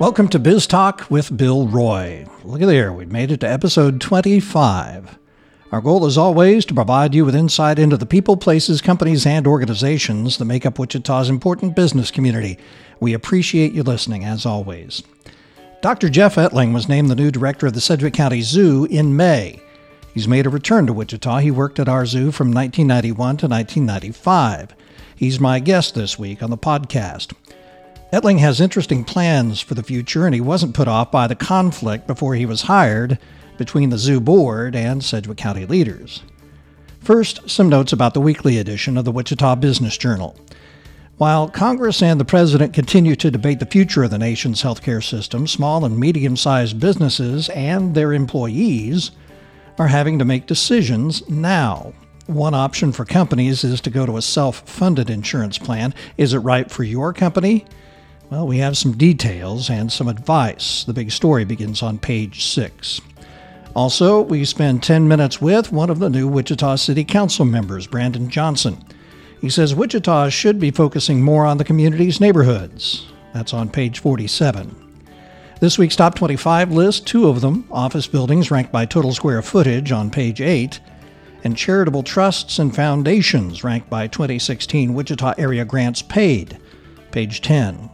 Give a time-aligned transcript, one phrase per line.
[0.00, 2.26] Welcome to Biz Talk with Bill Roy.
[2.42, 5.16] Look at there, we've made it to episode 25.
[5.70, 9.46] Our goal is always to provide you with insight into the people, places, companies, and
[9.46, 12.58] organizations that make up Wichita's important business community.
[12.98, 15.04] We appreciate you listening, as always.
[15.80, 16.08] Dr.
[16.08, 19.60] Jeff Ettling was named the new director of the Sedgwick County Zoo in May.
[20.12, 21.38] He's made a return to Wichita.
[21.38, 24.74] He worked at our zoo from 1991 to 1995.
[25.14, 27.32] He's my guest this week on the podcast.
[28.14, 32.06] Ettling has interesting plans for the future, and he wasn't put off by the conflict
[32.06, 33.18] before he was hired
[33.58, 36.22] between the zoo board and Sedgwick County leaders.
[37.00, 40.36] First, some notes about the weekly edition of the Wichita Business Journal.
[41.16, 45.48] While Congress and the President continue to debate the future of the nation's healthcare system,
[45.48, 49.10] small and medium sized businesses and their employees
[49.76, 51.92] are having to make decisions now.
[52.26, 55.92] One option for companies is to go to a self funded insurance plan.
[56.16, 57.64] Is it right for your company?
[58.30, 60.84] Well, we have some details and some advice.
[60.84, 63.00] The big story begins on page 6.
[63.74, 68.30] Also, we spend 10 minutes with one of the new Wichita City Council members, Brandon
[68.30, 68.82] Johnson.
[69.40, 73.06] He says Wichita should be focusing more on the community's neighborhoods.
[73.34, 74.74] That's on page 47.
[75.60, 79.92] This week's top 25 list, two of them office buildings ranked by total square footage
[79.92, 80.80] on page 8,
[81.42, 86.58] and charitable trusts and foundations ranked by 2016 Wichita area grants paid,
[87.10, 87.90] page 10.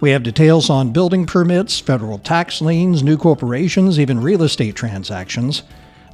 [0.00, 5.62] We have details on building permits, federal tax liens, new corporations, even real estate transactions.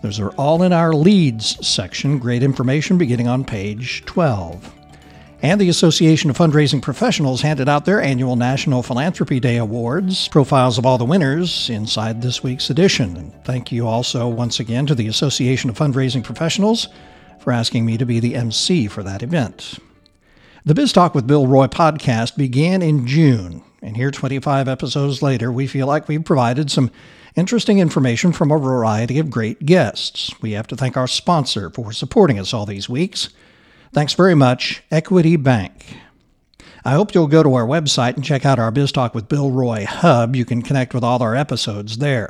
[0.02, 2.18] Those are all in our leads section.
[2.18, 4.74] Great information beginning on page 12.
[5.42, 10.76] And the Association of Fundraising Professionals handed out their annual National Philanthropy Day Awards, profiles
[10.76, 13.16] of all the winners inside this week's edition.
[13.16, 16.88] And thank you also once again to the Association of Fundraising Professionals
[17.38, 19.78] for asking me to be the MC for that event.
[20.64, 25.50] The Biz Talk with Bill Roy podcast began in June and here, 25 episodes later,
[25.50, 26.90] we feel like we've provided some
[27.34, 30.30] interesting information from a variety of great guests.
[30.42, 33.30] We have to thank our sponsor for supporting us all these weeks.
[33.92, 35.96] Thanks very much, Equity Bank.
[36.84, 39.50] I hope you'll go to our website and check out our Biz Talk with Bill
[39.50, 40.36] Roy hub.
[40.36, 42.28] You can connect with all our episodes there.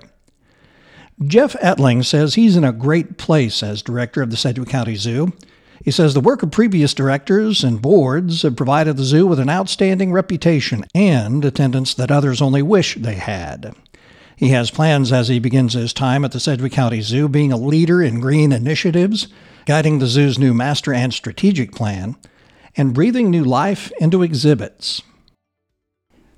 [1.24, 5.32] Jeff Ettling says he's in a great place as director of the Sedgwick County Zoo.
[5.82, 9.48] He says the work of previous directors and boards have provided the zoo with an
[9.48, 13.74] outstanding reputation and attendance that others only wish they had.
[14.36, 17.58] He has plans as he begins his time at the Sedgwick County Zoo, being a
[17.58, 19.28] leader in green initiatives,
[19.66, 22.16] guiding the zoo's new master and strategic plan,
[22.76, 25.02] and breathing new life into exhibits.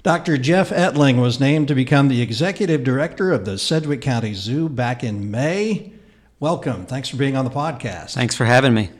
[0.02, 0.36] Dr.
[0.36, 5.04] Jeff Ettling was named to become the executive director of the Sedgwick County Zoo back
[5.04, 5.92] in May.
[6.40, 6.86] Welcome.
[6.86, 8.14] Thanks for being on the podcast.
[8.14, 8.90] Thanks for having me.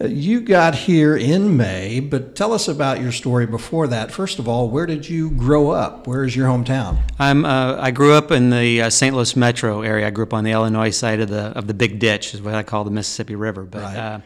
[0.00, 4.10] Uh, you got here in May, but tell us about your story before that.
[4.10, 6.08] First of all, where did you grow up?
[6.08, 6.98] Where is your hometown?
[7.16, 7.44] I'm.
[7.44, 9.14] Uh, I grew up in the uh, St.
[9.14, 10.08] Louis metro area.
[10.08, 12.54] I grew up on the Illinois side of the of the Big Ditch, is what
[12.54, 13.62] I call the Mississippi River.
[13.62, 13.96] But right.
[13.96, 14.20] Uh,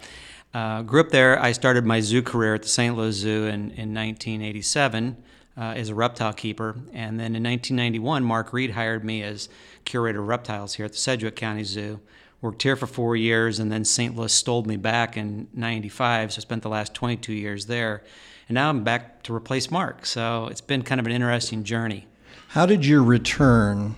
[0.55, 1.39] uh, grew up there.
[1.39, 2.97] I started my zoo career at the St.
[2.97, 5.23] Louis Zoo in, in 1987
[5.59, 9.51] uh, as a reptile keeper, and then in 1991, Mark Reed hired me as
[9.85, 12.01] curator of reptiles here at the Sedgwick County Zoo
[12.41, 14.17] worked here for four years, and then St.
[14.17, 16.33] Louis stole me back in '95.
[16.33, 18.03] So I spent the last 22 years there,
[18.49, 20.07] and now I'm back to replace Mark.
[20.07, 22.07] So it's been kind of an interesting journey.
[22.49, 23.97] How did your return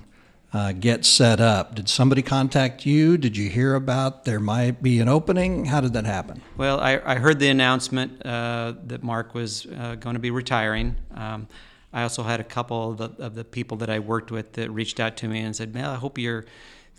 [0.52, 1.74] uh, get set up?
[1.74, 3.16] Did somebody contact you?
[3.16, 5.66] Did you hear about there might be an opening?
[5.66, 6.42] How did that happen?
[6.56, 10.96] Well, I, I heard the announcement uh, that Mark was uh, going to be retiring.
[11.14, 11.46] Um,
[11.92, 14.70] I also had a couple of the, of the, people that I worked with that
[14.70, 16.44] reached out to me and said, "Man, I hope you're."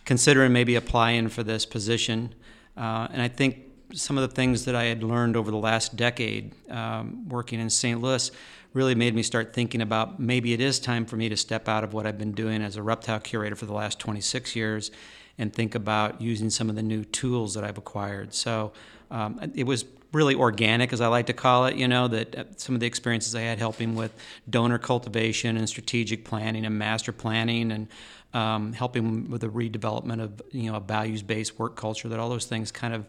[0.06, 2.34] Considering maybe applying for this position.
[2.75, 3.57] Uh, and I think
[3.94, 7.69] some of the things that I had learned over the last decade um, working in
[7.69, 8.00] St.
[8.01, 8.31] Louis
[8.73, 11.84] really made me start thinking about maybe it is time for me to step out
[11.84, 14.91] of what I've been doing as a reptile curator for the last 26 years
[15.38, 18.33] and think about using some of the new tools that I've acquired.
[18.33, 18.72] So
[19.09, 22.44] um, it was really organic, as I like to call it, you know, that uh,
[22.57, 24.13] some of the experiences I had helping with
[24.50, 27.88] donor cultivation and strategic planning and master planning and
[28.33, 32.07] um, helping with the redevelopment of you know a values-based work culture.
[32.07, 33.06] That all those things kind of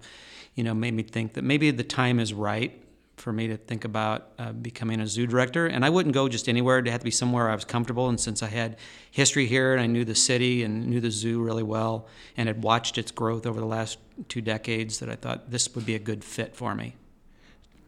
[0.54, 2.78] you know made me think that maybe the time is right
[3.16, 5.66] for me to think about uh, becoming a zoo director.
[5.66, 8.08] And I wouldn't go just anywhere; it had to be somewhere I was comfortable.
[8.08, 8.76] And since I had
[9.10, 12.06] history here and I knew the city and knew the zoo really well
[12.36, 13.98] and had watched its growth over the last
[14.28, 16.96] two decades, that I thought this would be a good fit for me.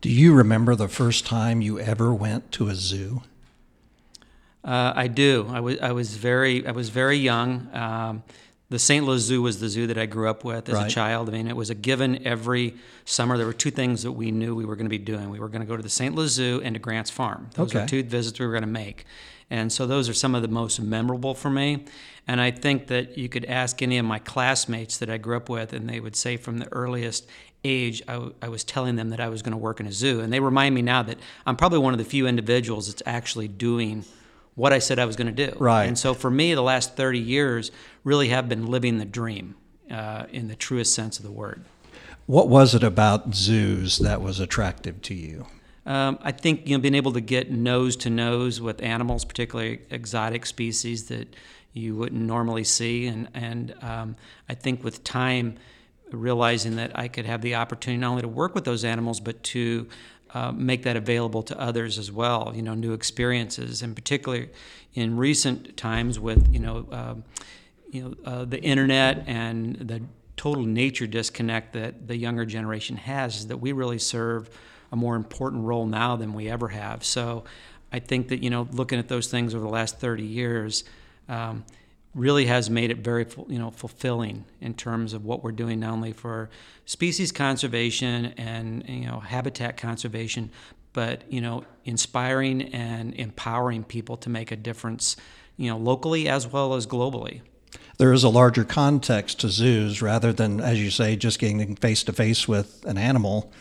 [0.01, 3.23] Do you remember the first time you ever went to a zoo?
[4.63, 5.47] Uh, I do.
[5.51, 7.69] I was I was very I was very young.
[7.73, 8.23] Um,
[8.71, 9.05] the St.
[9.07, 10.87] Louis Zoo was the zoo that I grew up with as Right.
[10.91, 11.29] a child.
[11.29, 12.75] I mean, it was a given every
[13.05, 13.37] summer.
[13.37, 15.31] There were two things that we knew we were going to be doing.
[15.31, 16.15] We were going to go to the St.
[16.15, 17.51] Louis Zoo and to Grant's Farm.
[17.55, 17.81] Those Okay.
[17.83, 19.05] were two visits we were going to make.
[19.51, 21.85] And so those are some of the most memorable for me.
[22.27, 25.51] And I think that you could ask any of my classmates that I grew up
[25.51, 27.27] with, and they would say from the earliest
[27.63, 29.93] age, I, w- I was telling them that I was going to work in a
[29.93, 30.21] zoo.
[30.21, 33.49] And they remind me now that I'm probably one of the few individuals that's actually
[33.49, 34.05] doing
[34.55, 35.57] what I said I was going to do.
[35.59, 35.85] Right.
[35.85, 37.71] And so for me, the last 30 years
[38.05, 39.57] really have been living the dream
[39.91, 41.65] uh, in the truest sense of the word.
[42.27, 45.47] What was it about zoos that was attractive to you?
[45.87, 49.81] Um, I think you know being able to get nose to nose with animals, particularly
[49.91, 51.37] exotic species that
[51.75, 54.17] you wouldn't normally see, and and um,
[54.49, 55.57] I think with time,
[56.11, 59.43] realizing that I could have the opportunity not only to work with those animals but
[59.43, 59.89] to
[60.35, 62.53] uh, make that available to others as well.
[62.55, 64.51] You know, new experiences, and particularly
[64.95, 66.87] in recent times with you know.
[66.91, 67.25] Um,
[67.91, 70.03] you know, uh, the internet and the
[70.37, 74.51] total nature disconnect that the younger generation has is that we really serve
[74.91, 77.05] a more important role now than we ever have.
[77.05, 77.45] So
[77.93, 80.83] I think that, you know, looking at those things over the last 30 years
[81.29, 81.65] um,
[82.15, 85.93] really has made it very, you know, fulfilling in terms of what we're doing not
[85.93, 86.49] only for
[86.87, 90.51] species conservation and, you know, habitat conservation,
[90.93, 95.17] but, you know, inspiring and empowering people to make a difference,
[95.57, 97.41] you know, locally as well as globally.
[97.99, 102.05] There is a larger context to zoos rather than, as you say, just getting face
[102.05, 103.53] to face with an animal.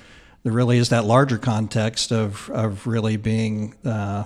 [0.44, 4.26] There really is that larger context of, of really being uh,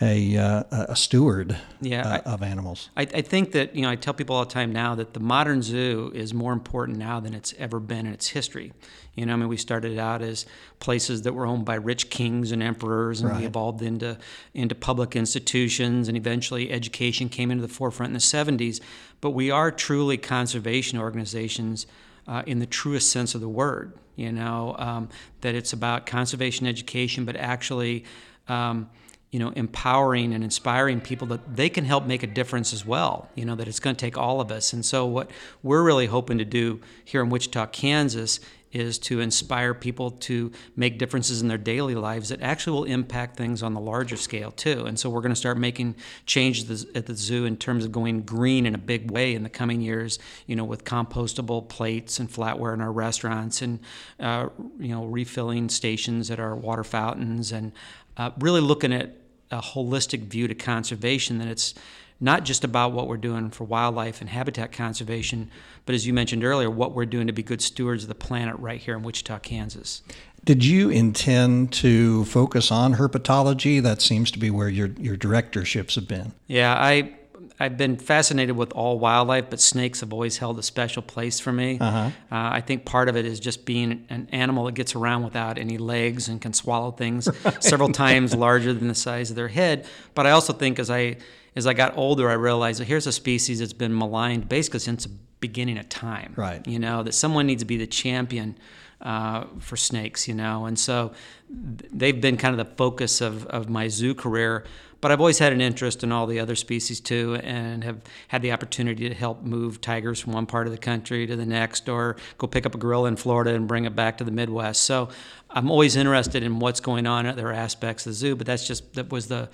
[0.00, 2.90] a, uh, a steward Yeah, uh, I- of animals.
[2.96, 5.20] I, I think that you know I tell people all the time now that the
[5.20, 8.72] modern zoo is more important now than it's ever been in its history.
[9.14, 10.46] You know, I mean, we started out as
[10.78, 13.40] places that were owned by rich kings and emperors, and Right.
[13.40, 14.18] we evolved into
[14.54, 18.80] into public institutions, and eventually education came into the forefront in the '70s.
[19.20, 21.86] But we are truly conservation organizations
[22.28, 23.92] uh, in the truest sense of the word.
[24.14, 25.08] You know, um,
[25.40, 28.04] that it's about conservation education, but actually.
[28.48, 28.88] Um,
[29.30, 33.28] you know, empowering and inspiring people that they can help make a difference as well.
[33.34, 34.72] You know, that it's going to take all of us.
[34.72, 35.30] And so, what
[35.62, 38.40] we're really hoping to do here in Wichita, Kansas,
[38.70, 43.34] is to inspire people to make differences in their daily lives that actually will impact
[43.36, 44.86] things on the larger scale too.
[44.86, 48.22] And so, we're going to start making changes at the zoo in terms of going
[48.22, 50.18] green in a big way in the coming years.
[50.46, 53.80] You know, with compostable plates and flatware in our restaurants, and
[54.18, 54.48] uh,
[54.78, 57.72] you know, refilling stations at our water fountains, and
[58.18, 59.14] uh, really looking at
[59.50, 61.74] a holistic view to conservation that it's
[62.20, 65.50] not just about what we're doing for wildlife and habitat conservation,
[65.86, 68.56] but as you mentioned earlier, what we're doing to be good stewards of the planet
[68.58, 70.02] right here in Wichita, Kansas.
[70.44, 73.82] Did you intend to focus on herpetology?
[73.82, 76.32] That seems to be where your, your directorships have been.
[76.46, 77.17] Yeah, I
[77.60, 81.52] I've been fascinated with all wildlife, but snakes have always held a special place for
[81.52, 81.78] me.
[81.80, 81.98] Uh-huh.
[81.98, 85.58] Uh, I think part of it is just being an animal that gets around without
[85.58, 87.28] any legs and can swallow things
[87.60, 89.86] several times larger than the size of their head.
[90.14, 91.16] But I also think as I
[91.56, 95.04] as I got older, I realized that here's a species that's been maligned basically since
[95.04, 95.10] the
[95.40, 96.34] beginning of time.
[96.36, 96.64] Right.
[96.66, 98.56] You know that someone needs to be the champion
[99.00, 100.28] uh, for snakes.
[100.28, 101.12] You know, and so
[101.50, 104.64] they've been kind of the focus of of my zoo career.
[105.00, 108.42] But I've always had an interest in all the other species too, and have had
[108.42, 111.88] the opportunity to help move tigers from one part of the country to the next,
[111.88, 114.82] or go pick up a gorilla in Florida and bring it back to the Midwest.
[114.82, 115.08] So
[115.50, 118.34] I'm always interested in what's going on at other aspects of the zoo.
[118.34, 119.48] But that's just that was the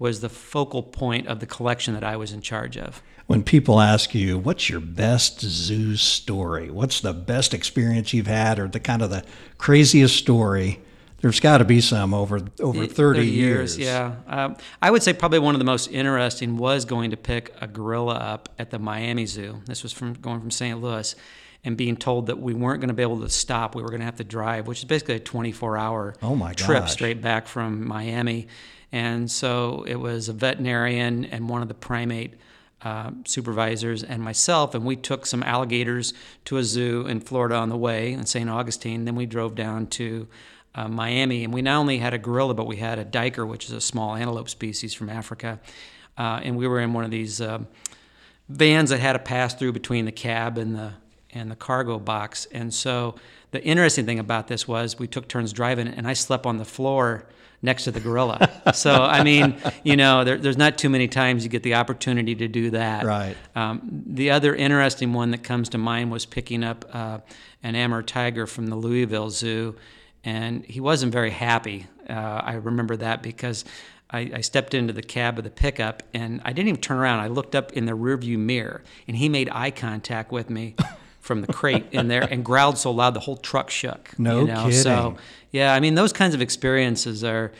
[0.00, 3.02] was the focal point of the collection that I was in charge of.
[3.26, 6.70] When people ask you, what's your best zoo story?
[6.70, 9.24] What's the best experience you've had or the kind of the
[9.58, 10.80] craziest story?
[11.20, 13.76] There's got to be some over over 30, years.
[13.76, 17.52] Yeah, um, I would say probably one of the most interesting was going to pick
[17.60, 19.60] a gorilla up at the Miami Zoo.
[19.66, 20.80] This was from going from St.
[20.80, 21.16] Louis,
[21.64, 23.74] and being told that we weren't going to be able to stop.
[23.74, 26.92] We were going to have to drive, which is basically a 24-hour Oh, trip gosh.
[26.92, 28.46] straight back from Miami.
[28.92, 32.34] And so it was a veterinarian and one of the primate
[32.80, 37.70] uh, supervisors and myself, and we took some alligators to a zoo in Florida on
[37.70, 38.48] the way in St.
[38.48, 39.04] Augustine.
[39.04, 40.28] Then we drove down to
[40.78, 43.64] uh, Miami, and we not only had a gorilla, but we had a duiker, which
[43.64, 45.58] is a small antelope species from Africa.
[46.16, 47.58] Uh, and we were in one of these uh,
[48.48, 50.92] vans that had a pass through between the cab and the
[51.30, 52.46] and the cargo box.
[52.52, 53.16] And so
[53.50, 56.64] the interesting thing about this was we took turns driving, and I slept on the
[56.64, 57.26] floor
[57.60, 58.48] next to the gorilla.
[58.74, 62.36] so I mean, you know, there, there's not too many times you get the opportunity
[62.36, 63.04] to do that.
[63.04, 63.36] Right.
[63.56, 67.18] Um, the other interesting one that comes to mind was picking up uh,
[67.64, 69.74] an Amur tiger from the Louisville Zoo,
[70.28, 73.66] and he wasn't very happy Uh, I remember that because
[74.10, 77.20] I, I, stepped into the cab of the pickup and I didn't even turn around.
[77.20, 80.74] I looked up in the rearview mirror and he made eye contact with me
[81.20, 84.18] from the crate in there and growled so loud the whole truck shook.
[84.18, 84.64] No you know?
[84.64, 84.72] kidding.
[84.72, 85.16] So
[85.50, 87.52] yeah, I mean those kinds of experiences are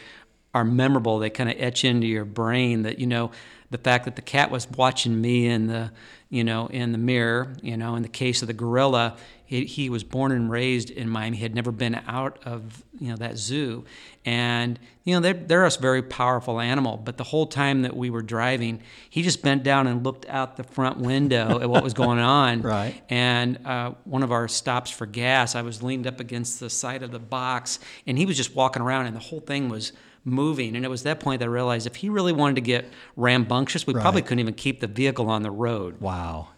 [0.55, 1.19] are memorable.
[1.19, 3.31] They kind of etch into your brain that you know
[3.71, 5.91] the fact that the cat was watching me in the
[6.31, 9.17] you know in the mirror you know in the case of the gorilla
[9.49, 11.39] he, he was born and raised in miami.
[11.39, 13.87] He had never been out of you know that zoo.
[14.27, 18.11] And you know they're, they're a very powerful animal but the whole time that we
[18.11, 21.95] were driving he just bent down and looked out the front window at what was
[21.95, 22.61] going on.
[22.61, 23.01] Right.
[23.09, 27.03] And uh, one of our stops for gas i was leaned up against the side
[27.03, 29.93] of the box and he was just walking around and the whole thing was
[30.25, 30.77] moving.
[30.77, 33.87] And it was that point that I realized if he really wanted to get rambunctious,
[33.87, 34.03] we Right.
[34.03, 36.01] probably couldn't even keep the vehicle on the road.
[36.01, 36.49] Wow.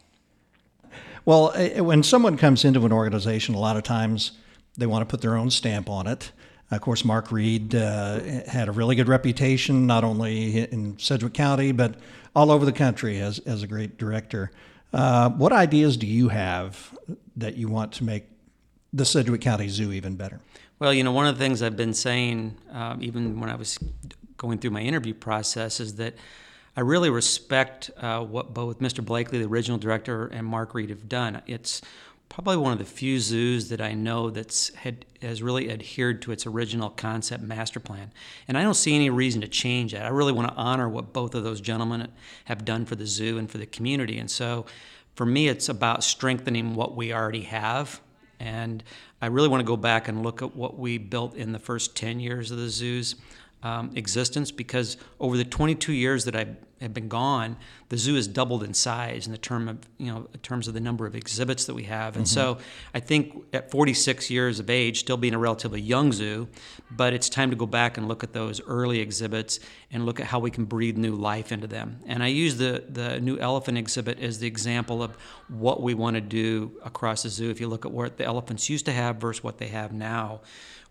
[1.24, 4.32] Well, eh, when someone comes into an organization, a lot of times
[4.76, 6.32] they want to put their own stamp on it.
[6.70, 11.72] Of course, Mark Reed uh, had a really good reputation, not only in Sedgwick County,
[11.72, 11.96] but
[12.34, 14.52] all over the country as, as a great director.
[14.92, 16.96] Uh, what ideas do you have
[17.36, 18.24] that you want to make
[18.92, 20.40] the Sedgwick County Zoo even better?
[20.80, 23.78] Well, you know, one of the things I've been saying, um, even when I was
[24.38, 26.14] going through my interview process, is that
[26.74, 29.04] I really respect uh, what both Mr.
[29.04, 31.42] Blakely, the original director, and Mark Reed have done.
[31.46, 31.82] It's
[32.30, 36.32] probably one of the few zoos that I know that's had has really adhered to
[36.32, 38.10] its original concept master plan,
[38.48, 40.06] and I don't see any reason to change that.
[40.06, 42.08] I really want to honor what both of those gentlemen
[42.46, 44.64] have done for the zoo and for the community, and so
[45.14, 48.00] for me, it's about strengthening what we already have
[48.40, 48.82] and
[49.22, 51.94] I really want to go back and look at what we built in the first
[51.94, 53.16] 10 years of the zoo's
[53.62, 56.46] um, existence because over the 22 years that I
[56.80, 57.56] have been gone,
[57.90, 60.74] the zoo has doubled in size in the term of you know in terms of
[60.74, 62.16] the number of exhibits that we have.
[62.16, 62.62] And so mm-hmm.
[62.94, 66.48] I think at 46 years of age, still being a relatively young zoo,
[66.90, 69.60] but it's time to go back and look at those early exhibits
[69.90, 72.00] and look at how we can breathe new life into them.
[72.06, 75.16] And I use the the new elephant exhibit as the example of
[75.48, 77.50] what we want to do across the zoo.
[77.50, 80.40] If you look at what the elephants used to have versus what they have now,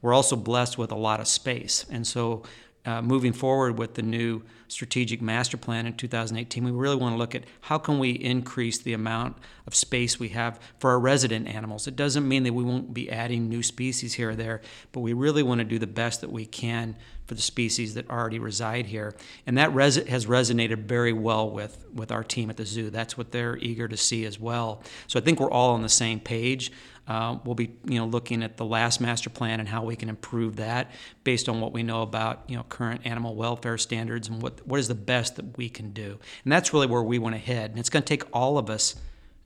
[0.01, 1.85] we're also blessed with a lot of space.
[1.89, 2.43] And so
[2.89, 7.17] uh, moving forward with the new strategic master plan in 2018, we really want to
[7.19, 11.47] look at how can we increase the amount of space we have for our resident
[11.47, 11.85] animals.
[11.85, 15.13] It doesn't mean that we won't be adding new species here or there, but we
[15.13, 16.95] really want to do the best that we can
[17.27, 19.15] for the species that already reside here.
[19.45, 22.89] And that res- has resonated very well with, with our team at the zoo.
[22.89, 24.81] That's what they're eager to see as well.
[25.05, 26.71] So I think we're all on the same page.
[27.09, 30.09] Uh, we'll be, you know, looking at the last master plan and how we can
[30.09, 30.91] improve that
[31.23, 34.79] based on what we know about, you know, current animal welfare standards and what what
[34.79, 36.19] is the best that we can do.
[36.43, 37.71] And that's really where we want to head.
[37.71, 38.95] And it's going to take all of us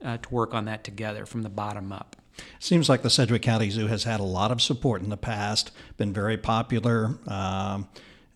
[0.04, 2.16] uh, to work on that together from the bottom up.
[2.58, 5.70] Seems like the Sedgwick County Zoo has had a lot of support in the past,
[5.96, 7.88] been very popular, um,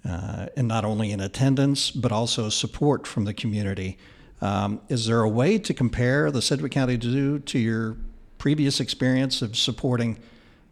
[0.09, 3.99] uh, and not only in attendance, but also support from the community.
[4.41, 7.97] Um, is there a way to compare the Sedgwick County Zoo to your
[8.39, 10.19] previous experience of supporting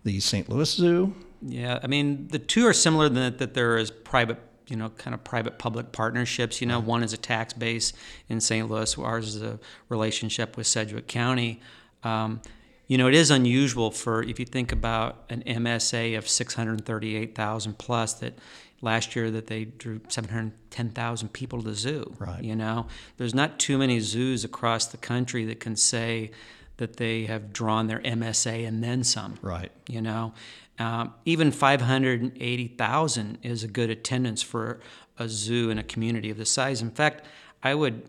[0.04, 0.48] the St.
[0.48, 1.14] Louis Zoo?
[1.42, 4.88] Yeah, I mean the two are similar in that, that there is private, you know,
[4.90, 6.60] kind of private-public partnerships.
[6.60, 7.92] You know, one is a tax base
[8.28, 8.68] in St.
[8.70, 9.58] Louis, ours is a
[9.88, 11.60] relationship with Sedgwick County.
[12.02, 12.40] Um,
[12.86, 18.14] you know, it is unusual for if you think about an MSA of 638,000 plus
[18.14, 18.38] that
[18.80, 22.14] last year that they drew 710,000 people to the zoo.
[22.18, 22.42] Right.
[22.44, 26.30] You know, there's not too many zoos across the country that can say
[26.78, 29.38] that they have drawn their MSA and then some.
[29.42, 29.72] Right.
[29.88, 30.34] You know,
[30.78, 34.80] um, even 580,000 is a good attendance for
[35.18, 36.82] a zoo in a community of this size.
[36.82, 37.24] In fact,
[37.62, 38.08] I would,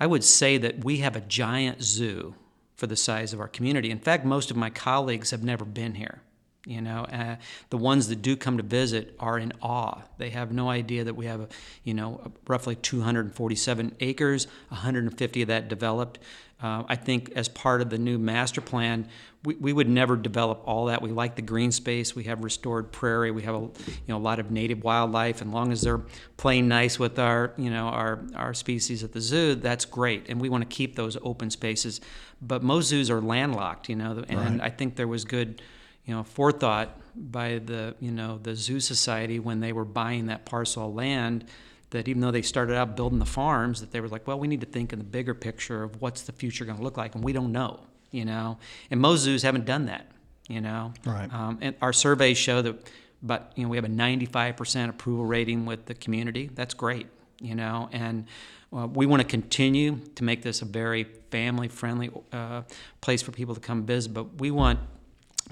[0.00, 2.34] I would say that we have a giant zoo
[2.76, 3.90] for the size of our community.
[3.90, 6.20] In fact, most of my colleagues have never been here.
[6.66, 7.36] You know, uh,
[7.70, 10.02] the ones that do come to visit are in awe.
[10.18, 11.48] They have no idea that we have,
[11.84, 16.18] you know, roughly 247 acres, 150 of that developed.
[16.60, 19.08] Uh, I think as part of the new master plan,
[19.44, 21.02] we, we would never develop all that.
[21.02, 22.16] We like the green space.
[22.16, 23.30] We have restored prairie.
[23.30, 25.42] We have a, you know, a lot of native wildlife.
[25.42, 26.02] And long as they're
[26.36, 30.28] playing nice with our, you know, our, our species at the zoo, that's great.
[30.28, 32.00] And we want to keep those open spaces.
[32.42, 34.66] But most zoos are landlocked, you know, and Right.
[34.66, 35.62] I think there was good
[36.06, 40.44] you know forethought by the you know the zoo society when they were buying that
[40.46, 41.44] parcel of land
[41.90, 44.48] that even though they started out building the farms that they were like well we
[44.48, 47.14] need to think in the bigger picture of what's the future going to look like
[47.14, 48.58] and we don't know you know?
[48.90, 50.06] And most zoos haven't done that
[50.48, 50.92] you know?
[51.04, 51.32] Right.
[51.32, 52.90] um, and our surveys show that
[53.22, 56.50] but you know we have a 95% approval rating with the community.
[56.54, 57.06] That's great
[57.40, 57.88] you know?
[57.92, 58.26] And
[58.74, 62.62] uh, we want to continue to make this a very family friendly uh,
[63.00, 64.78] place for people to come visit but we want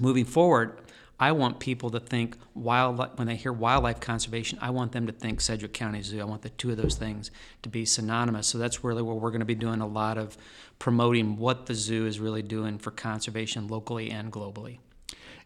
[0.01, 0.79] moving forward
[1.19, 4.59] I want people to think wildlife when they hear wildlife conservation.
[4.61, 6.21] I want them to think Sedgwick County Zoo.
[6.21, 7.31] I want the two of those things
[7.63, 8.49] to be synonymous.
[8.49, 10.37] So that's really where we're going to be doing a lot of
[10.79, 14.79] promoting what the zoo is really doing for conservation locally and globally.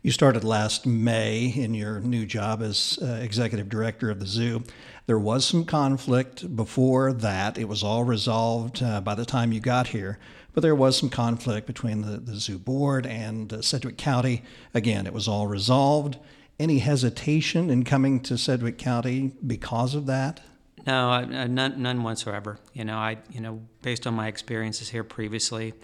[0.01, 4.63] You started last May in your new job as uh, executive director of the zoo.
[5.07, 7.59] There was some conflict before that.
[7.59, 10.19] It was all resolved uh, by the time you got here,
[10.59, 14.43] but there was some conflict between the, the zoo board and uh, Sedgwick County.
[14.75, 16.19] Again, it was all resolved.
[16.59, 20.41] Any hesitation in coming to Sedgwick County because of that?
[20.85, 22.59] No, I, none, none whatsoever.
[22.73, 25.75] You know, I, you know, based on my experiences here previously,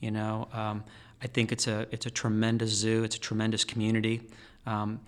[0.00, 0.82] you know, um,
[1.22, 3.04] I think it's a it's a tremendous zoo.
[3.04, 4.22] It's a tremendous community.
[4.66, 4.98] Um,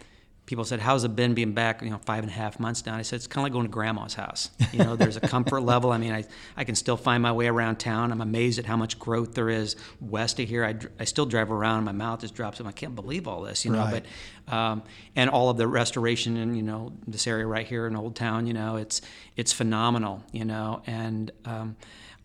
[0.46, 2.96] people said, "How's it been being back?" You know, five and a half months now.
[2.96, 4.50] I said, "It's kind of like going to grandma's house.
[4.72, 5.92] You know, there's a comfort level.
[5.92, 6.24] I mean, I
[6.56, 8.12] I can still find my way around town.
[8.12, 10.64] I'm amazed at how much growth there is west of here.
[10.64, 11.84] I, I still drive around.
[11.84, 12.60] My mouth just drops.
[12.60, 13.64] I can't believe all this.
[13.64, 14.04] You know, right.
[14.46, 14.82] but um,
[15.14, 18.46] and all of the restoration in you know this area right here in Old Town.
[18.46, 19.02] You know, it's
[19.36, 20.22] it's phenomenal.
[20.32, 21.76] You know, and um,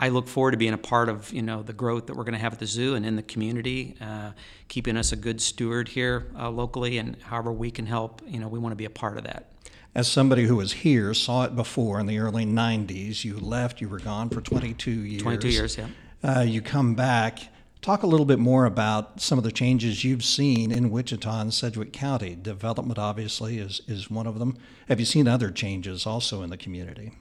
[0.01, 2.33] I look forward to being a part of you know the growth that we're going
[2.33, 4.31] to have at the zoo and in the community, uh,
[4.67, 8.47] keeping us a good steward here uh, locally, and however we can help, you know,
[8.47, 9.51] we want to be a part of that.
[9.93, 13.23] As somebody who was here, saw it before in the early '90s.
[13.23, 13.79] You left.
[13.79, 15.21] You were gone for 22 years.
[15.21, 15.87] 22 years, yeah.
[16.23, 17.39] Uh, you come back.
[17.81, 21.53] Talk a little bit more about some of the changes you've seen in Wichita and
[21.53, 22.35] Sedgwick County.
[22.35, 24.57] Development, obviously, is, is one of them.
[24.87, 27.13] Have you seen other changes also in the community?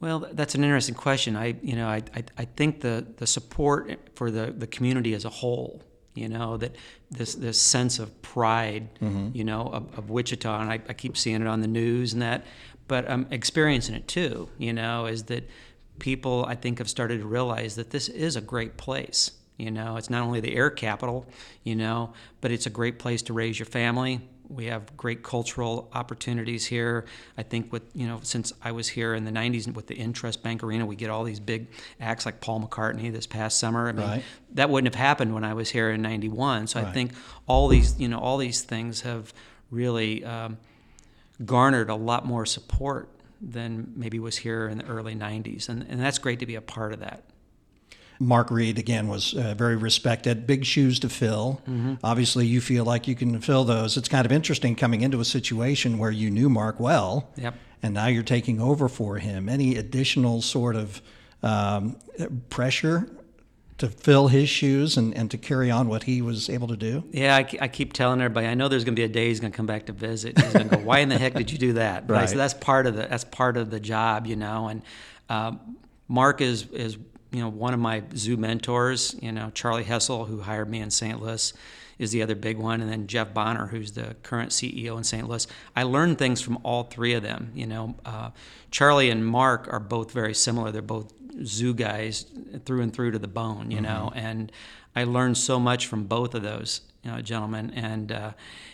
[0.00, 1.36] Well, that's an interesting question.
[1.36, 5.26] I, you know, I, I, I think the, the support for the, the community as
[5.26, 5.82] a whole,
[6.14, 6.76] you know, that
[7.10, 9.28] this, this sense of pride, mm-hmm.
[9.34, 12.22] you know, of, of, Wichita, and I, I keep seeing it on the news and
[12.22, 12.46] that,
[12.88, 15.48] but I'm experiencing it too, you know, is that
[15.98, 19.32] people, I think, have started to realize that this is a great place.
[19.58, 21.26] You know, it's not only the air capital,
[21.62, 25.88] you know, but it's a great place to raise your family we have great cultural
[25.94, 27.04] opportunities here.
[27.38, 30.42] I think with you know since I was here in the '90s with the Intrust
[30.42, 31.68] Bank Arena, we get all these big
[32.00, 33.88] acts like Paul McCartney this past summer.
[33.88, 34.24] I mean, right.
[34.54, 36.66] that wouldn't have happened when I was here in '91.
[36.66, 36.88] So right.
[36.88, 37.12] I think
[37.46, 39.32] all these you know all these things have
[39.70, 40.58] really um,
[41.44, 43.08] garnered a lot more support
[43.40, 46.62] than maybe was here in the early '90s, and and that's great to be a
[46.62, 47.24] part of that.
[48.22, 50.46] Mark Reed, again, was uh, very respected.
[50.46, 51.62] Big shoes to fill.
[51.62, 51.94] Mm-hmm.
[52.04, 53.96] Obviously, you feel like you can fill those.
[53.96, 57.54] It's kind of interesting coming into a situation where you knew Mark well, yep.
[57.82, 59.48] and now you're taking over for him.
[59.48, 61.00] Any additional sort of
[61.42, 61.96] um,
[62.50, 63.10] pressure
[63.78, 67.02] to fill his shoes and, and to carry on what he was able to do?
[67.12, 68.46] Yeah, I, I keep telling everybody.
[68.46, 70.38] I know there's going to be a day he's going to come back to visit.
[70.38, 72.28] He's going to go, "Why in the heck did you do that?" Right.
[72.28, 74.68] So that's part of the that's part of the job, you know.
[74.68, 74.82] And
[75.30, 75.52] uh,
[76.06, 76.98] Mark is is
[77.32, 80.90] you know, one of my zoo mentors, you know, Charlie Hoessle, who hired me in
[80.90, 81.20] St.
[81.20, 81.52] Louis,
[81.98, 85.28] is the other big one, and then Jeff Bonner, who's the current CEO in St.
[85.28, 85.46] Louis.
[85.76, 87.52] I learned things from all three of them.
[87.54, 88.30] You know, uh,
[88.70, 90.72] Charlie and Mark are both very similar.
[90.72, 91.12] They're both
[91.44, 92.24] zoo guys
[92.64, 93.70] through and through to the bone.
[93.70, 93.84] You mm-hmm.
[93.84, 94.50] know, and
[94.96, 97.72] I learned so much from both of those you know, gentlemen.
[97.74, 98.32] And uh,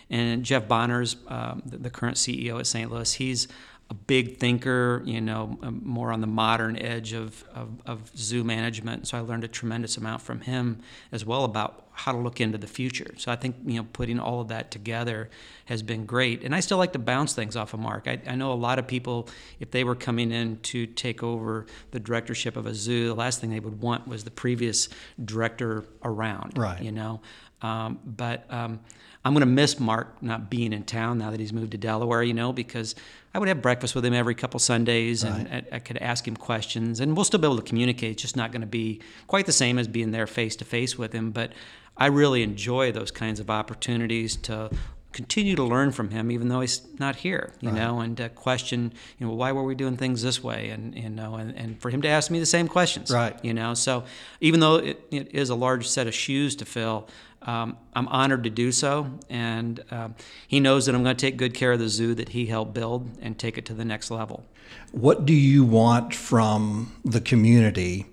[0.09, 2.91] and Jeff Bonner's um, the, the current CEO at St.
[2.91, 3.13] Louis.
[3.13, 3.47] He's
[3.89, 8.43] a big thinker, you know, um, more on the modern edge of, of, of, zoo
[8.43, 9.07] management.
[9.07, 10.79] So I learned a tremendous amount from him
[11.13, 13.13] as well about how to look into the future.
[13.17, 15.29] So I think, you know, putting all of that together
[15.65, 16.43] has been great.
[16.43, 18.07] And I still like to bounce things off of Mark.
[18.07, 21.65] I, I know a lot of people, if they were coming in to take over
[21.91, 24.89] the directorship of a zoo, the last thing they would want was the previous
[25.23, 26.81] director around, right.
[26.81, 27.21] you know.
[27.61, 28.81] Um, but um,
[29.25, 32.23] I'm going to miss Mark not being in town now that he's moved to Delaware,
[32.23, 32.95] you know, because
[33.33, 35.65] I would have breakfast with him every couple Sundays and right.
[35.71, 38.11] I, I, could ask him questions and we'll still be able to communicate.
[38.13, 40.97] It's just not going to be quite the same as being there face to face
[40.97, 41.31] with him.
[41.31, 41.51] But
[41.97, 44.69] I really enjoy those kinds of opportunities to
[45.17, 47.77] continue to learn from him, even though he's not here, you right.
[47.77, 50.69] know, and question, you know, why were we doing things this way?
[50.69, 53.35] And, you know, and, and for him to ask me the same questions, right.
[53.43, 54.03] you know, so
[54.41, 57.07] even though it, it is a large set of shoes to fill,
[57.41, 60.09] um, I'm honored to do so, and uh,
[60.47, 62.73] he knows that I'm going to take good care of the zoo that he helped
[62.73, 64.45] build and take it to the next level.
[64.91, 68.07] What do you want from the community?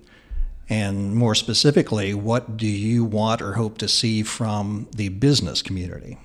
[0.69, 6.19] And more specifically, what do you want or hope to see from the business community?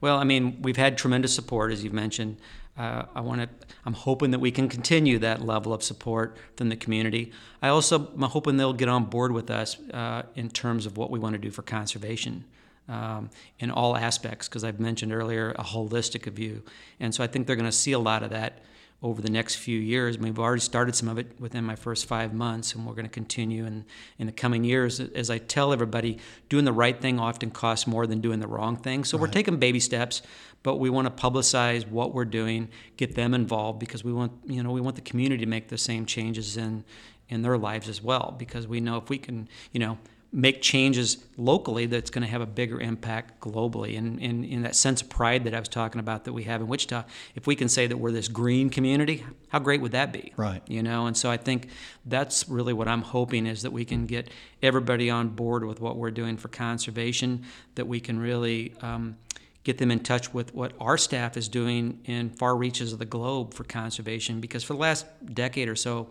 [0.00, 2.36] Well, I mean, we've had tremendous support, as you've mentioned.
[2.76, 3.48] Uh, I want to.
[3.84, 7.30] I'm hoping that we can continue that level of support from the community.
[7.62, 11.10] I also am hoping they'll get on board with us uh, in terms of what
[11.10, 12.44] we want to do for conservation
[12.88, 16.62] um, in all aspects, because I've mentioned earlier a holistic view,
[16.98, 18.62] and so I think they're going to see a lot of that
[19.02, 20.18] over the next few years.
[20.18, 23.10] We've already started some of it within my first five months, and we're going to
[23.10, 23.84] continue in,
[24.18, 24.98] in the coming years.
[24.98, 28.76] As I tell everybody, doing the right thing often costs more than doing the wrong
[28.76, 29.04] thing.
[29.04, 29.22] So right.
[29.22, 30.22] we're taking baby steps,
[30.64, 34.64] but we want to publicize what we're doing, get them involved because we want you
[34.64, 36.84] know we want the community to make the same changes in
[37.28, 38.34] in their lives as well.
[38.36, 39.98] Because we know if we can you know
[40.34, 43.96] make changes locally that's going to have a bigger impact globally.
[43.96, 46.66] And in that sense of pride that I was talking about that we have in
[46.66, 47.04] Wichita,
[47.36, 50.32] if we can say that we're this green community, how great would that be?
[50.36, 50.60] Right.
[50.66, 51.68] You know, and so I think
[52.04, 54.28] that's really what I'm hoping is that we can get
[54.60, 57.44] everybody on board with what we're doing for conservation,
[57.76, 59.16] that we can really um,
[59.64, 63.04] get them in touch with what our staff is doing in far reaches of the
[63.04, 64.40] globe for conservation.
[64.40, 66.10] Because for the last decade or so,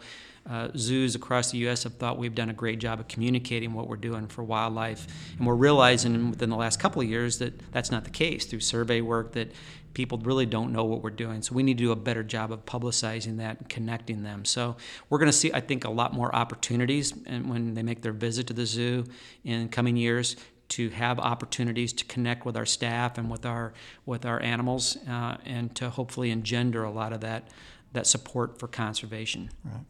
[0.50, 1.84] uh, zoos across the U.S.
[1.84, 5.48] have thought we've done a great job of communicating what we're doing for wildlife, and
[5.48, 9.00] we're realizing within the last couple of years that that's not the case through survey
[9.00, 9.54] work that
[9.94, 11.42] people really don't know what we're doing.
[11.42, 14.44] So we need to do a better job of publicizing that and connecting them.
[14.44, 14.76] So
[15.10, 18.12] we're going to see, I think, a lot more opportunities and when they make their
[18.12, 19.06] visit to the zoo
[19.44, 20.36] in coming years
[20.75, 23.73] to have opportunities to connect with our staff and with our
[24.05, 27.49] with our animals uh, and to hopefully engender a lot of that
[27.93, 29.51] that support for conservation.
[29.63, 29.86] Right.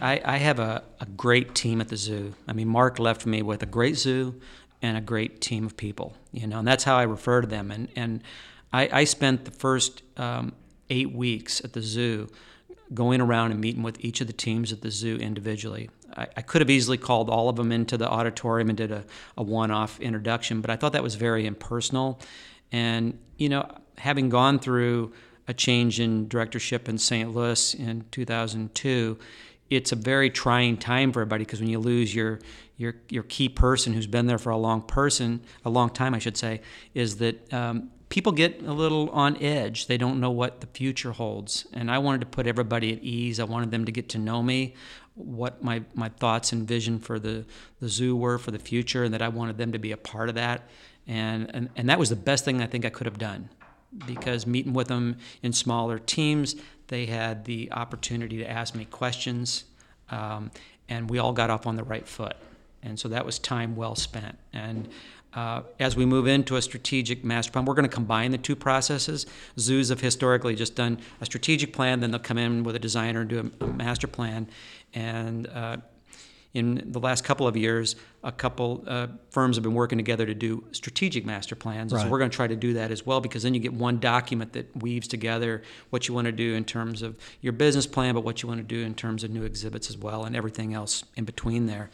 [0.00, 2.34] I, I have a, a great team at the zoo.
[2.48, 4.40] I mean, Mark left me with a great zoo
[4.82, 7.70] and a great team of people, you know, and that's how I refer to them.
[7.70, 8.22] And, and
[8.72, 10.54] I, I spent the first um,
[10.88, 12.28] eight weeks at the zoo
[12.94, 15.90] going around and meeting with each of the teams at the zoo individually.
[16.16, 19.04] I, I could have easily called all of them into the auditorium and did a,
[19.36, 22.20] a one off introduction, but I thought that was very impersonal.
[22.72, 23.68] And, you know,
[23.98, 25.12] having gone through
[25.48, 27.34] a change in directorship in St.
[27.34, 29.18] Louis in 2002,
[29.68, 32.40] it's a very trying time for everybody because when you lose your
[32.76, 36.18] your your key person who's been there for a long person a long time I
[36.18, 36.60] should say
[36.92, 39.86] is that um, people get a little on edge.
[39.86, 41.66] They don't know what the future holds.
[41.72, 43.40] And I wanted to put everybody at ease.
[43.40, 44.74] I wanted them to get to know me
[45.14, 47.44] what my my thoughts and vision for the
[47.80, 50.28] the zoo were for the future and that I wanted them to be a part
[50.28, 50.68] of that.
[51.06, 53.48] And and, and that was the best thing I think I could have done.
[54.06, 56.54] Because meeting with them in smaller teams
[56.90, 59.64] they had the opportunity to ask me questions,
[60.10, 60.50] um,
[60.88, 62.36] and we all got off on the right foot.
[62.82, 64.36] And so that was time well spent.
[64.52, 64.88] And
[65.34, 68.56] uh, as we move into a strategic master plan, we're going to combine the two
[68.56, 69.26] processes.
[69.58, 73.20] Zoos have historically just done a strategic plan, then they'll come in with a designer
[73.20, 74.48] and do a, a master plan.
[74.92, 75.76] And uh,
[76.52, 80.34] in the last couple of years, a couple uh, firms have been working together to
[80.34, 81.92] do strategic master plans.
[81.92, 82.02] Right.
[82.02, 84.00] So we're going to try to do that as well because then you get one
[84.00, 88.14] document that weaves together what you want to do in terms of your business plan,
[88.14, 90.74] but what you want to do in terms of new exhibits as well, and everything
[90.74, 91.88] else in between there.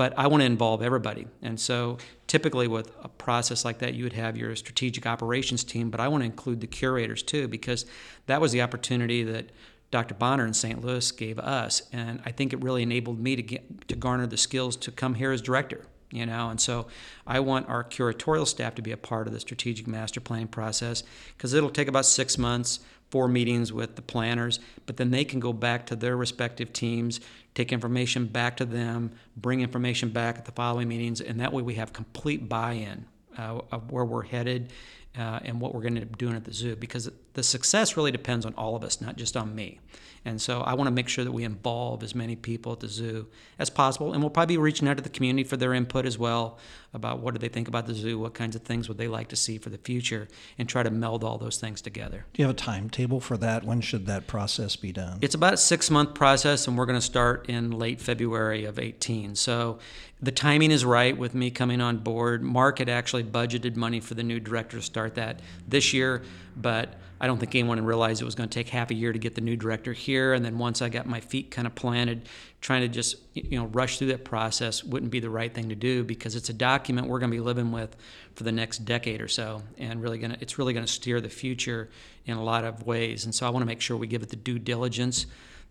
[0.00, 4.04] But I want to involve everybody, and so typically with a process like that, you
[4.04, 7.84] would have your strategic operations team, but I want to include the curators too because
[8.24, 9.50] that was the opportunity that
[9.90, 10.14] Dr.
[10.14, 10.82] Bonner in St.
[10.82, 14.38] Louis gave us, and I think it really enabled me to get to garner the
[14.38, 15.84] skills to come here as director.
[16.10, 16.86] You know, and so
[17.26, 21.02] I want our curatorial staff to be a part of the strategic master planning process
[21.36, 25.40] because it'll take about six months, four meetings with the planners, but then they can
[25.40, 27.20] go back to their respective teams,
[27.54, 31.62] take information back to them, bring information back at the following meetings, and that way
[31.62, 33.04] we have complete buy-in
[33.38, 34.72] uh, of where we're headed
[35.18, 38.10] uh, and what we're going to be doing at the zoo because the success really
[38.10, 39.80] depends on all of us, not just on me.
[40.24, 42.88] And so I want to make sure that we involve as many people at the
[42.88, 43.26] zoo
[43.58, 44.12] as possible.
[44.12, 46.58] And we'll probably be reaching out to the community for their input as well
[46.92, 49.28] about what do they think about the zoo, what kinds of things would they like
[49.28, 52.26] to see for the future, and try to meld all those things together.
[52.34, 53.64] Do you have a timetable for that?
[53.64, 55.18] When should that process be done?
[55.22, 58.78] It's about a six month process, and we're going to start in late February of
[58.78, 59.36] 18.
[59.36, 59.78] So
[60.20, 62.42] the timing is right with me coming on board.
[62.42, 66.22] Mark had actually budgeted money for the new director to start that this year,
[66.56, 69.18] but I don't think anyone realized it was going to take half a year to
[69.18, 70.32] get the new director here.
[70.32, 72.28] And then once I got my feet kind of planted,
[72.62, 75.74] trying to just you know rush through that process wouldn't be the right thing to
[75.74, 77.94] do because it's a document we're going to be living with
[78.34, 81.20] for the next decade or so, and really going to it's really going to steer
[81.20, 81.90] the future
[82.24, 83.26] in a lot of ways.
[83.26, 85.26] And so I want to make sure we give it the due diligence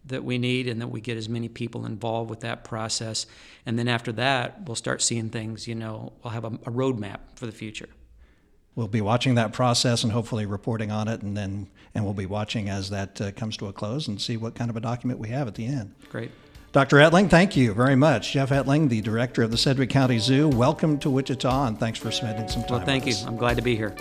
[0.06, 3.26] that we need and that we get as many people involved with that process.
[3.66, 7.20] And then after that, we'll start seeing things, you know, we'll have a, a roadmap
[7.36, 7.90] for the future.
[8.80, 12.26] We'll be watching that process and hopefully reporting on it, and then and we'll be
[12.26, 15.20] watching as that uh, comes to a close and see what kind of a document
[15.20, 15.94] we have at the end.
[16.10, 16.32] Great.
[16.72, 16.96] Dr.
[16.96, 18.32] Ettling, thank you very much.
[18.32, 22.10] Jeff Ettling, the director of the Sedgwick County Zoo, welcome to Wichita, and thanks for
[22.10, 22.78] spending some time.
[22.78, 23.12] Well, thank you.
[23.12, 23.26] Us.
[23.26, 23.94] I'm glad to be here.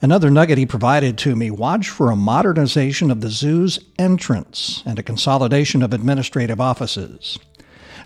[0.00, 4.98] Another nugget he provided to me watch for a modernization of the zoo's entrance and
[4.98, 7.38] a consolidation of administrative offices.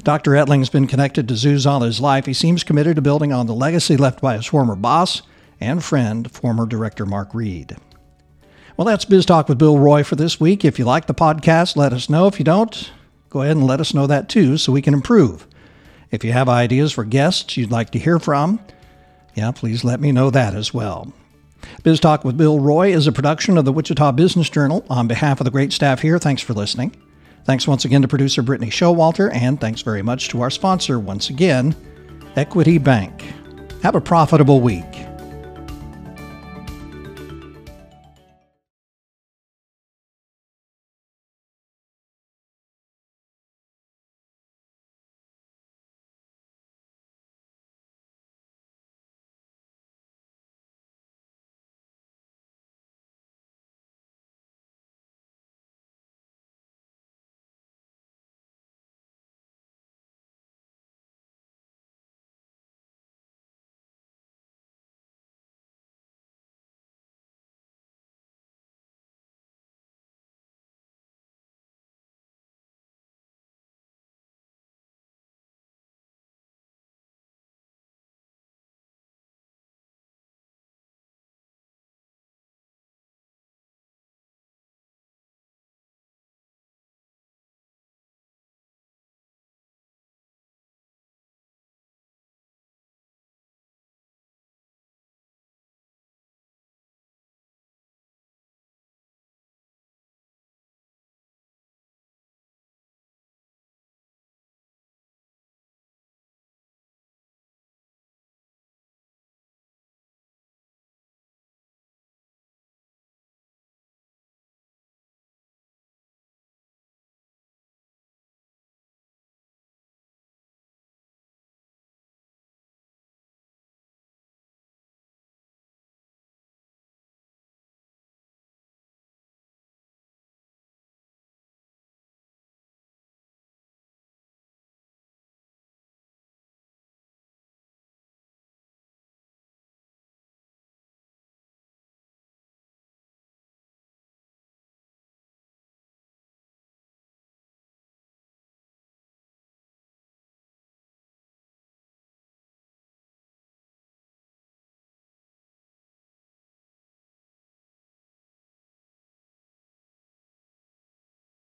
[0.04, 0.37] Dr.
[0.37, 2.26] Ettling's been connected to zoos all his life.
[2.26, 5.22] He seems committed to building on the legacy left by his former boss
[5.61, 7.76] and friend, former director Mark Reed.
[8.76, 10.64] Well, that's Biz Talk with Bill Roy for this week.
[10.64, 12.28] If you like the podcast, let us know.
[12.28, 12.92] If you don't,
[13.28, 15.48] go ahead and let us know that too so we can improve.
[16.12, 18.61] If you have ideas for guests you'd like to hear from,
[19.34, 21.12] yeah, please let me know that as well.
[21.82, 24.87] Biz Talk with Bill Roy is a production of the Wichita Business Journal.
[24.88, 26.94] On behalf of the great staff here, thanks for listening.
[27.48, 31.30] Thanks once again to producer Brittany Showalter, and thanks very much to our sponsor once
[31.30, 31.74] again,
[32.37, 33.22] Equity Bank.
[33.82, 34.84] Have a profitable week.